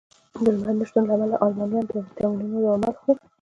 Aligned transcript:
د 0.33 0.35
لمر 0.57 0.67
نه 0.77 0.85
شتون 0.89 1.03
له 1.09 1.15
کبله 1.19 1.35
المانیان 1.45 1.85
د 1.87 1.93
ویټامینونو 2.05 2.57
درمل 2.63 2.93
خوري 2.99 3.21